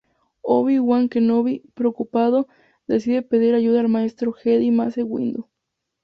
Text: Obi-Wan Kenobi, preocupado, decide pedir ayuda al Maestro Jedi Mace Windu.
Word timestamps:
Obi-Wan 0.41 1.09
Kenobi, 1.09 1.61
preocupado, 1.75 2.47
decide 2.87 3.21
pedir 3.21 3.53
ayuda 3.53 3.81
al 3.81 3.87
Maestro 3.89 4.31
Jedi 4.33 4.71
Mace 4.71 5.03
Windu. 5.03 5.47